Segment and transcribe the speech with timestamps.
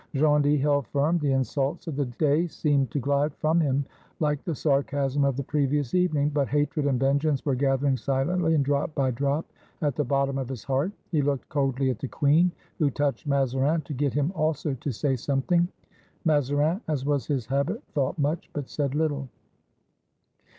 [0.19, 1.19] Gondy held firm.
[1.19, 3.85] The insults of the day seemed to glide from him
[4.19, 8.65] like the sarcasm of the previous evening; but hatred and vengeance were gathering silently and
[8.65, 9.45] drop by drop
[9.79, 10.91] at the bottom of his heart.
[11.11, 15.15] He looked coldly at the queen, who touched Mazarin to get him also to say
[15.15, 15.67] something.
[16.25, 19.27] Mazarin, as was his habit, thought much, but said little.